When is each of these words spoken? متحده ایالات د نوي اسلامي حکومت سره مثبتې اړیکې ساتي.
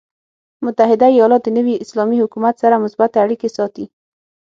متحده 0.65 1.05
ایالات 1.13 1.41
د 1.45 1.49
نوي 1.57 1.75
اسلامي 1.83 2.17
حکومت 2.23 2.55
سره 2.63 2.81
مثبتې 2.83 3.17
اړیکې 3.25 3.49
ساتي. 3.57 3.85